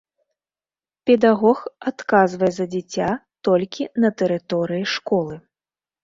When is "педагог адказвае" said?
1.09-2.49